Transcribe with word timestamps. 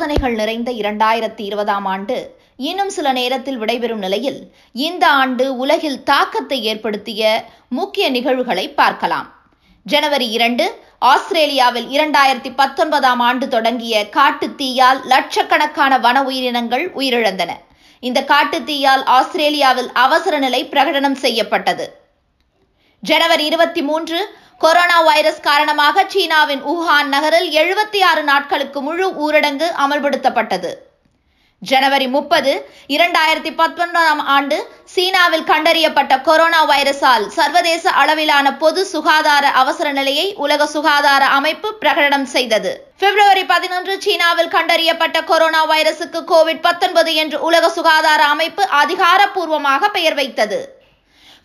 சோதனைகள் 0.00 0.34
நிறைந்த 0.34 0.70
இரண்டாயிரத்தி 0.72 1.42
இருபதாம் 1.48 1.86
ஆண்டு 1.92 2.14
இன்னும் 2.68 2.92
சில 2.94 3.08
நேரத்தில் 3.12 3.58
விடைபெறும் 3.58 4.00
நிலையில் 4.04 4.38
இந்த 4.72 5.04
ஆண்டு 5.22 5.44
உலகில் 5.62 5.98
தாக்கத்தை 6.02 6.58
ஏற்படுத்திய 6.70 7.22
முக்கிய 7.78 8.04
நிகழ்வுகளை 8.10 8.64
பார்க்கலாம். 8.80 9.28
ஜனவரி 9.86 10.28
இரண்டு 10.30 10.64
ஆஸ்திரேலியாவில் 10.98 11.88
இரண்டாயிரத்தி 11.96 12.52
பத்தொன்பதாம் 12.54 13.22
ஆண்டு 13.28 13.48
தொடங்கிய 13.48 14.06
காட்டுத்தீயால் 14.16 15.00
லட்சக்கணக்கான 15.12 15.98
வன 15.98 16.22
உயிரினங்கள் 16.22 16.86
உயிரிழந்தன. 17.00 17.50
இந்த 18.00 18.22
காட்டுத்தீயால் 18.32 19.04
ஆஸ்திரேலியாவில் 19.18 19.90
அவசர 20.06 20.38
நிலை 20.38 20.62
பிரகடனம் 20.64 21.22
செய்யப்பட்டது. 21.26 21.88
ஜனவரி 23.02 23.44
இருபத்தி 23.44 23.82
மூன்று 23.82 24.18
கொரோனா 24.62 24.96
வைரஸ் 25.00 25.38
காரணமாக 25.40 26.02
சீனாவின் 26.12 26.62
ஊஹான் 26.72 27.08
நகரில் 27.12 27.50
எழுபத்தி 27.60 28.00
ஆறு 28.08 28.22
நாட்களுக்கு 28.22 28.78
முழு 28.86 29.06
ஊரடங்கு 29.24 29.68
அமல்படுத்தப்பட்டது. 29.84 30.70
ஜனவரி 31.62 32.08
முப்பது 32.16 32.52
இரண்டாயிரத்தி 32.94 33.50
பத்தொன்பதாம் 33.60 34.20
ஆண்டு 34.34 34.56
சீனாவில் 34.94 35.46
கண்டறியப்பட்ட 35.50 36.14
கொரோனா 36.28 36.60
வைரஸால் 36.70 37.24
சர்வதேச 37.36 37.90
அளவிலான 38.02 38.52
பொது 38.62 38.82
சுகாதார 38.86 39.46
அவசர 39.62 39.92
நிலையை 39.92 40.26
உலக 40.34 40.66
சுகாதார 40.66 41.22
அமைப்பு 41.38 41.70
பிரகடனம் 41.80 42.28
செய்தது. 42.34 42.72
பிப்ரவரி 42.98 43.44
பதினொன்று 43.44 43.96
சீனாவில் 44.06 44.52
கண்டறியப்பட்ட 44.56 45.24
கொரோனா 45.24 45.62
வைரசுக்கு 45.72 46.22
கோவிட் 46.32 46.66
பத்தொன்பது 46.68 47.14
என்று 47.14 47.40
உலக 47.40 47.70
சுகாதார 47.78 48.24
அமைப்பு 48.34 48.64
அதிகாரப்பூர்வமாக 48.82 49.88
பெயர் 49.96 50.14
வைத்தது. 50.14 50.60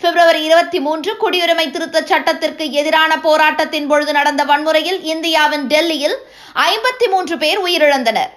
பிப்ரவரி 0.01 0.41
இருபத்தி 0.43 0.79
மூன்று 0.85 1.11
குடியுரிமை 1.21 1.65
திருத்த 1.71 2.01
சட்டத்திற்கு 2.01 2.65
எதிரான 2.79 3.11
போராட்டத்தின் 3.19 3.87
பொழுது 3.87 4.11
நடந்த 4.13 4.43
வன்முறையில் 4.43 4.99
இந்தியாவின் 5.13 5.65
டெல்லியில் 5.67 6.17
ஐம்பத்தி 6.69 7.07
மூன்று 7.13 7.37
பேர் 7.37 7.59
உயிரிழந்தனர். 7.65 8.31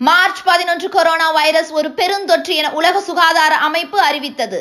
மார்ச் 0.00 0.42
பதினொன்று 0.44 0.88
கொரோனா 0.88 1.30
வைரஸ் 1.30 1.70
ஒரு 1.78 1.88
பெருந்தொற்று 1.90 2.54
என 2.60 2.70
உலக 2.80 3.00
சுகாதார 3.00 3.52
அமைப்பு 3.68 4.00
அறிவித்தது. 4.00 4.60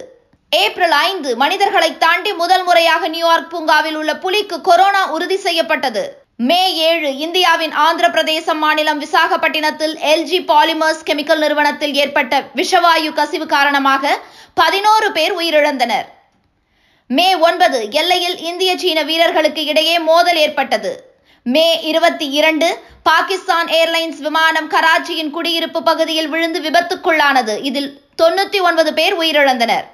ஏப்ரல் 0.51 0.95
ஐந்து 1.07 1.31
மனிதர்களை 1.35 1.97
தாண்டி 1.97 2.33
முதல் 2.33 2.63
முறையாக 2.63 3.07
நியூயார்க் 3.07 3.49
பூங்காவில் 3.49 3.95
உள்ள 3.95 4.11
புலிக்கு 4.25 4.61
கொரோனா 4.61 5.03
உறுதி 5.15 5.37
செய்யப்பட்டது. 5.45 6.03
மே 6.49 6.61
ஏழு 6.89 7.09
இந்தியாவின் 7.25 7.73
ஆந்திர 7.87 8.09
பிரதேசம் 8.09 8.61
மாநிலம் 8.65 9.01
விசாகப்பட்டினத்தில் 9.01 9.95
எல்ஜி 10.13 10.39
பாலிமர்ஸ் 10.51 11.07
கெமிக்கல் 11.09 11.43
நிறுவனத்தில் 11.45 11.97
ஏற்பட்ட 12.03 12.43
விஷவாயு 12.55 13.11
கசிவு 13.13 13.45
காரணமாக 13.55 14.17
பதினோரு 14.53 15.09
பேர் 15.17 15.35
உயிரிழந்தனர். 15.41 16.07
மே 17.17 17.35
ஒன்பது 17.35 17.77
எல்லையில் 17.91 18.37
இந்திய 18.49 18.71
சீன 18.77 19.03
வீரர்களுக்கு 19.03 19.61
இடையே 19.65 19.99
மோதல் 19.99 20.35
ஏற்பட்டது. 20.35 20.91
மே 21.43 21.81
இருபத்தி 21.81 22.27
இரண்டு 22.39 22.67
பாகிஸ்தான் 23.03 23.67
ஏர்லைன்ஸ் 23.67 24.19
விமானம் 24.25 24.69
கராச்சியின் 24.69 25.31
குடியிருப்பு 25.37 25.83
பகுதியில் 25.83 26.29
விழுந்து 26.33 26.59
விபத்துக்குள்ளானது. 26.61 27.55
இதில் 27.69 27.89
தொண்ணூத்தி 28.21 28.59
ஒன்பது 28.61 28.93
பேர் 28.93 29.15
உயிரிழந்தனர். 29.21 29.85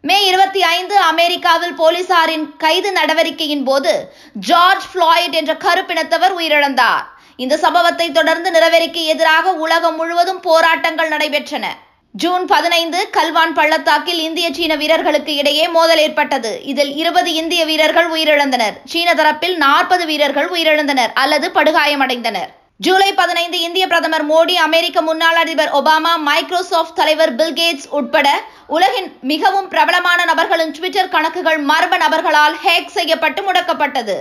மே 0.00 0.26
இருபத்தி 0.26 0.62
ஐந்து 0.62 0.96
அமெரிக்காவில் 0.98 1.78
போலீசாரின் 1.82 2.46
கைது 2.56 2.92
நடவடிக்கையின் 2.92 3.64
போது 3.64 3.92
ஜார்ஜ் 4.32 4.86
ஃப்ளாய்ட் 4.92 5.36
என்ற 5.40 5.54
கருப்பினத்தவர் 5.66 6.36
உயிரிழந்தார். 6.40 7.04
இந்த 7.36 7.56
சம்பவத்தை 7.56 8.10
தொடர்ந்து 8.10 8.50
நிறவெறிக்கு 8.50 9.04
எதிராக 9.14 9.52
உலகம் 9.66 9.96
முழுவதும் 9.96 10.40
போராட்டங்கள் 10.40 11.08
நடைபெற்றன. 11.08 11.66
ஜூன் 12.22 12.44
பதினைந்து 12.52 13.00
கல்வான் 13.16 13.52
பள்ளத்தாக்கில் 13.56 14.20
இந்திய 14.26 14.46
சீன 14.56 14.72
வீரர்களுக்கு 14.82 15.32
இடையே 15.40 15.64
மோதல் 15.74 16.00
ஏற்பட்டது. 16.04 16.50
இதில் 16.70 16.92
இருபது 17.00 17.30
இந்திய 17.40 17.62
வீரர்கள் 17.70 18.08
உயிரிழந்தனர். 18.14 18.76
சீன 18.92 19.08
தரப்பில் 19.18 19.56
நாற்பது 19.64 20.04
வீரர்கள் 20.10 20.48
உயிரிழந்தனர் 20.54 21.12
அல்லது 21.22 21.48
படுகாயமடைந்தனர். 21.58 22.48
ஜூலை 22.86 23.10
பதினைந்து 23.20 23.58
இந்திய 23.66 23.84
பிரதமர் 23.92 24.24
மோடி 24.30 24.56
அமெரிக்க 24.66 25.02
முன்னாள் 25.08 25.38
அதிபர் 25.42 25.72
ஒபாமா 25.80 26.14
மைக்ரோசாஃப்ட் 26.28 26.98
தலைவர் 27.00 27.34
பில்கேட்ஸ் 27.40 27.88
உட்பட 27.98 28.28
உலகின் 28.76 29.10
மிகவும் 29.32 29.70
பிரபலமான 29.74 30.24
நபர்களின் 30.32 30.74
ட்விட்டர் 30.78 31.12
கணக்குகள் 31.16 31.60
மர்ம 31.70 31.94
நபர்களால் 32.06 32.58
ஹேக் 32.64 32.96
செய்யப்பட்டு 32.98 33.42
முடக்கப்பட்டது. 33.48 34.18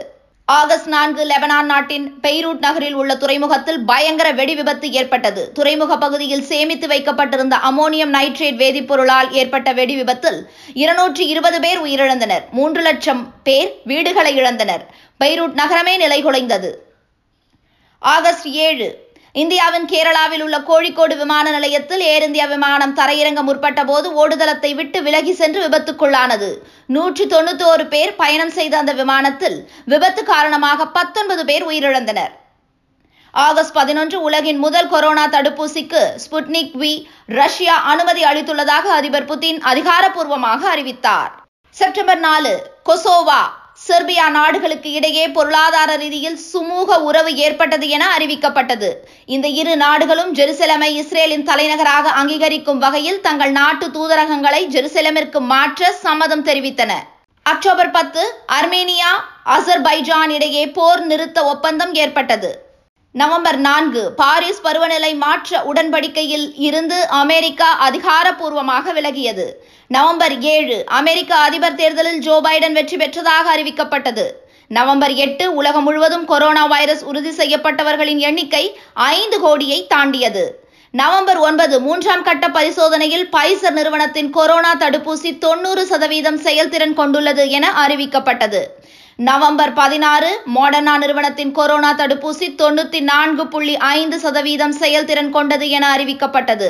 ஆகஸ்ட் 0.55 0.87
நான்கு 0.87 1.21
லெபனான் 1.25 1.69
நாட்டின் 1.71 2.05
பெய்ரூட் 2.21 2.61
நகரில் 2.65 2.93
உள்ள 2.93 3.15
துறைமுகத்தில் 3.15 3.79
பயங்கர 3.79 4.31
வெடி 4.31 4.55
விபத்து 4.55 4.91
ஏற்பட்டது. 4.91 5.51
துறைமுக 5.53 5.97
பகுதியில் 5.97 6.45
சேமித்து 6.51 6.87
வைக்கப்பட்டிருந்த 6.87 7.55
அமோனியம் 7.69 8.13
நைட்ரேட் 8.17 8.59
வேதிப்பொருளால் 8.63 9.29
ஏற்பட்ட 9.31 9.73
வெடி 9.73 9.95
விபத்தில் 9.95 10.39
இருநூற்றி 10.73 11.25
இருபது 11.25 11.59
பேர் 11.59 11.81
உயிரிழந்தனர். 11.85 12.45
மூன்று 12.51 12.81
லட்சம் 12.81 13.33
பேர் 13.43 13.71
வீடுகளை 13.83 14.33
இழந்தனர். 14.41 14.85
பெய்ரூட் 15.23 15.59
நகரமே 15.61 15.95
நிலைகுலைந்தது 16.07 16.71
ஆகஸ்ட் 18.01 18.47
ஏழு 18.47 18.87
இந்தியாவின் 19.39 19.87
கேரளாவில் 19.91 20.43
உள்ள 20.43 20.57
கோழிக்கோடு 20.67 21.15
விமான 21.21 21.45
நிலையத்தில் 21.55 22.03
ஏர் 22.11 22.23
இந்தியா 22.27 22.45
விமானம் 22.51 22.95
தரையிறங்க 22.99 23.41
முற்பட்ட 23.47 23.81
போது 23.89 24.07
ஓடுதளத்தை 24.21 24.71
விட்டு 24.79 24.99
விலகி 25.07 25.33
சென்று 25.41 25.59
விபத்துக்குள்ளானது. 25.65 26.49
நூற்றி 26.95 27.25
தொண்ணூத்தோரு 27.33 27.85
பேர் 27.93 28.13
பயணம் 28.21 28.53
செய்த 28.57 28.73
அந்த 28.77 28.93
விமானத்தில் 29.01 29.57
விபத்து 29.93 30.23
காரணமாக 30.31 30.87
பத்தொன்பது 30.97 31.43
பேர் 31.49 31.65
உயிரிழந்தனர். 31.69 32.33
ஆகஸ்ட் 33.33 33.77
பதினொன்று 33.79 34.17
உலகின் 34.27 34.59
முதல் 34.65 34.89
கொரோனா 34.93 35.25
தடுப்பூசிக்கு 35.35 36.03
ஸ்புட்னிக் 36.23 36.75
வி 36.83 36.93
ரஷ்யா 37.39 37.75
அனுமதி 37.93 38.23
அளித்துள்ளதாக 38.31 38.85
அதிபர் 38.99 39.29
புதின் 39.31 39.61
அதிகாரப்பூர்வமாக 39.73 40.61
அறிவித்தார். 40.73 41.31
செப்டம்பர் 41.77 42.23
நாலு 42.27 42.55
கொசோவா 42.89 43.41
செர்பியா 43.87 44.29
நாடுகளுக்கு 44.29 44.91
இடையே 44.91 45.29
பொருளாதார 45.29 45.95
ரீதியில் 45.95 46.39
சுமூக 46.53 46.97
உறவு 47.09 47.31
ஏற்பட்டது 47.35 47.89
என 47.89 48.05
அறிவிக்கப்பட்டது. 48.17 48.89
இந்த 49.25 49.47
இரு 49.47 49.75
நாடுகளும் 49.75 50.31
ஜெருசலமை 50.33 50.89
இஸ்ரேலின் 51.01 51.45
தலைநகராக 51.49 52.09
அங்கீகரிக்கும் 52.09 52.77
வகையில் 52.77 53.21
தங்கள் 53.21 53.51
நாட்டு 53.51 53.87
தூதரகங்களை 53.87 54.61
ஜெருசலமிற்கு 54.75 55.41
மாற்ற 55.53 55.91
சம்மதம் 55.91 56.45
தெரிவித்தன. 56.45 56.93
அக்டோபர் 57.43 57.91
பத்து 57.91 58.23
அர்மேனியா 58.59 59.11
அசர்பைஜான் 59.57 60.29
இடையே 60.29 60.67
போர் 60.67 61.03
நிறுத்த 61.05 61.43
ஒப்பந்தம் 61.43 61.93
ஏற்பட்டது. 61.93 62.49
நவம்பர் 63.11 63.57
நான்கு 63.57 64.01
பாரிஸ் 64.15 64.59
பருவநிலை 64.63 65.09
மாற்ற 65.15 65.59
உடன்படிக்கையில் 65.69 66.43
இருந்து 66.67 66.97
அமெரிக்கா 67.19 67.69
அதிகாரப்பூர்வமாக 67.87 68.93
விலகியது. 68.93 69.45
நவம்பர் 69.87 70.35
ஏழு 70.39 70.77
அமெரிக்க 70.97 71.31
அதிபர் 71.35 71.77
தேர்தலில் 71.79 72.19
ஜோ 72.25 72.35
பைடன் 72.47 72.71
வெற்றி 72.71 72.97
பெற்றதாக 72.97 73.45
அறிவிக்கப்பட்டது. 73.55 74.25
நவம்பர் 74.67 75.13
எட்டு 75.25 75.45
உலகம் 75.55 75.83
முழுவதும் 75.83 76.25
கொரோனா 76.25 76.65
வைரஸ் 76.65 77.03
உறுதி 77.03 77.29
செய்யப்பட்டவர்களின் 77.29 78.21
எண்ணிக்கை 78.29 78.63
ஐந்து 78.93 79.39
கோடியை 79.39 79.79
தாண்டியது. 79.87 80.45
நவம்பர் 80.93 81.39
ஒன்பது 81.47 81.75
மூன்றாம் 81.79 82.23
கட்ட 82.23 82.45
பரிசோதனையில் 82.49 83.25
பைசர் 83.37 83.77
நிறுவனத்தின் 83.79 84.29
கொரோனா 84.29 84.75
தடுப்பூசி 84.75 85.31
தொண்ணூறு 85.37 85.85
சதவீதம் 85.85 86.37
செயல்திறன் 86.37 86.93
கொண்டுள்ளது 86.93 87.45
என 87.49 87.67
அறிவிக்கப்பட்டது. 87.85 88.61
நவம்பர் 89.25 89.71
பதினாறு 89.77 90.27
மாடர்னா 90.55 90.91
நிறுவனத்தின் 91.03 91.51
கொரோனா 91.51 91.91
தடுப்பூசி 91.99 92.47
தொண்ணூத்தி 92.59 92.99
நான்கு 93.07 93.43
புள்ளி 93.53 93.75
ஐந்து 93.77 94.17
சதவீதம் 94.23 94.75
செயல்திறன் 94.81 95.31
கொண்டது 95.35 95.67
என 95.77 95.85
அறிவிக்கப்பட்டது. 95.95 96.67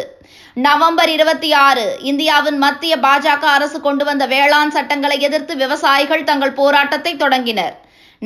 நவம்பர் 0.66 1.12
இருபத்தி 1.16 1.50
ஆறு 1.63 1.84
இந்தியாவின் 2.12 2.59
மத்திய 2.63 2.94
பாஜக 3.06 3.44
அரசு 3.56 3.81
கொண்டு 3.88 4.06
வந்த 4.09 4.25
வேளாண் 4.34 4.72
சட்டங்களை 4.78 5.18
எதிர்த்து 5.28 5.56
விவசாயிகள் 5.63 6.24
தங்கள் 6.30 6.56
போராட்டத்தை 6.62 7.13
தொடங்கினர். 7.24 7.75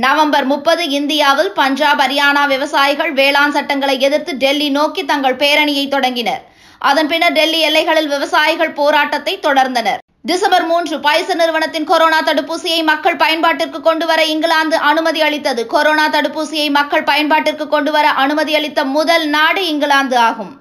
நவம்பர் 0.05 0.47
முப்பது 0.53 0.85
இந்தியாவில் 0.99 1.51
பஞ்சாப் 1.61 2.03
ஹரியானா 2.03 2.45
விவசாயிகள் 2.53 3.13
வேளாண் 3.21 3.55
சட்டங்களை 3.57 3.97
எதிர்த்து 4.09 4.35
டெல்லி 4.45 4.69
நோக்கி 4.77 5.05
தங்கள் 5.13 5.41
பேரணியை 5.43 5.87
தொடங்கினர். 5.95 6.45
அதன் 6.91 7.11
பின்னர் 7.13 7.37
டெல்லி 7.39 7.59
எல்லைகளில் 7.69 8.13
விவசாயிகள் 8.15 8.77
போராட்டத்தை 8.81 9.35
தொடர்ந்தனர். 9.47 10.00
டிசம்பர் 10.23 10.65
மூன்று 10.65 10.97
பைசர் 10.97 11.39
நிறுவனத்தின் 11.39 11.83
கொரோனா 11.83 12.21
தடுப்பூசியை 12.21 12.83
மக்கள் 12.83 13.15
பயன்பாட்டிற்கு 13.15 13.79
கொண்டு 13.79 14.05
வர 14.05 14.25
இங்கிலாந்து 14.25 14.77
அனுமதி 14.77 15.21
அளித்தது. 15.21 15.67
கொரோனா 15.67 16.09
தடுப்பூசியை 16.09 16.69
மக்கள் 16.69 17.03
பயன்பாட்டிற்கு 17.03 17.67
கொண்டு 17.67 17.91
வர 17.91 18.09
அனுமதி 18.09 18.55
அளித்த 18.55 18.83
முதல் 18.83 19.25
நாடு 19.27 19.67
இங்கிலாந்து 19.67 20.17
ஆகும். 20.17 20.53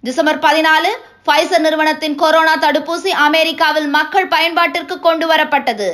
டிசம்பர் 0.00 0.38
பதினாலு 0.38 0.90
பைசர் 1.30 1.64
நிறுவனத்தின் 1.66 2.14
கொரோனா 2.14 2.56
தடுப்பூசி 2.56 3.08
அமெரிக்காவில் 3.28 3.88
மக்கள் 3.88 4.28
பயன்பாட்டிற்கு 4.28 4.98
கொண்டு 4.98 5.28
வரப்பட்டது. 5.34 5.88